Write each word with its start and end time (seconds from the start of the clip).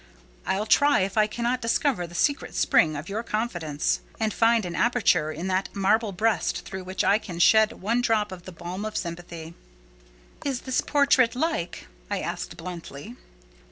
I'll 0.47 0.65
try 0.65 1.01
if 1.01 1.15
I 1.15 1.27
cannot 1.27 1.61
discover 1.61 2.07
the 2.07 2.15
secret 2.15 2.55
spring 2.55 2.95
of 2.95 3.07
your 3.07 3.21
confidence, 3.21 3.99
and 4.19 4.33
find 4.33 4.65
an 4.65 4.73
aperture 4.73 5.31
in 5.31 5.45
that 5.49 5.69
marble 5.75 6.11
breast 6.11 6.65
through 6.65 6.85
which 6.85 7.03
I 7.03 7.19
can 7.19 7.37
shed 7.37 7.71
one 7.73 8.01
drop 8.01 8.31
of 8.31 8.45
the 8.45 8.51
balm 8.51 8.83
of 8.83 8.97
sympathy." 8.97 9.53
"Is 10.43 10.61
this 10.61 10.81
portrait 10.81 11.35
like?" 11.35 11.85
I 12.09 12.19
asked 12.19 12.57
bluntly. 12.57 13.15